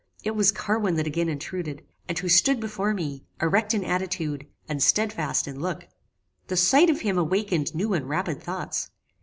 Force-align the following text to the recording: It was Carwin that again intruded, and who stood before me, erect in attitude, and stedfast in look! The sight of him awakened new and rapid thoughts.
It 0.23 0.31
was 0.31 0.51
Carwin 0.51 0.95
that 0.95 1.05
again 1.05 1.29
intruded, 1.29 1.83
and 2.09 2.17
who 2.17 2.27
stood 2.27 2.59
before 2.59 2.91
me, 2.91 3.23
erect 3.39 3.75
in 3.75 3.83
attitude, 3.83 4.47
and 4.67 4.81
stedfast 4.81 5.47
in 5.47 5.59
look! 5.59 5.85
The 6.47 6.57
sight 6.57 6.89
of 6.89 7.01
him 7.01 7.19
awakened 7.19 7.75
new 7.75 7.93
and 7.93 8.09
rapid 8.09 8.41
thoughts. 8.41 8.89